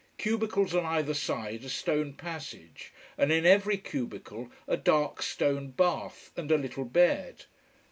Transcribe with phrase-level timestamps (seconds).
[0.17, 6.31] Cubicles on either side a stone passage, and in every cubicle a dark stone bath,
[6.35, 7.45] and a little bed.